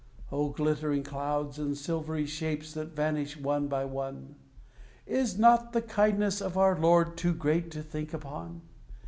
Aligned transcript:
Oh, 0.31 0.49
glittering 0.49 1.03
clouds 1.03 1.59
and 1.59 1.77
silvery 1.77 2.25
shapes, 2.25 2.73
that 2.73 2.95
vanish 2.95 3.37
one 3.37 3.67
by 3.67 3.85
one! 3.85 4.33
Is 5.05 5.37
not 5.37 5.73
the 5.73 5.81
kindness 5.83 6.41
of 6.41 6.57
our 6.57 6.75
Lord 6.75 7.15
too 7.15 7.35
great 7.35 7.69
to 7.69 7.83
think 7.83 8.11
upon? 8.11 8.63